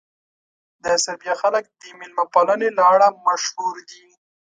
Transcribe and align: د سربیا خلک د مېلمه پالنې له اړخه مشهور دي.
د 0.83 0.85
سربیا 1.03 1.33
خلک 1.41 1.63
د 1.81 1.83
مېلمه 1.99 2.25
پالنې 2.33 2.69
له 2.77 2.83
اړخه 2.93 3.09
مشهور 3.27 3.75
دي. 3.89 4.03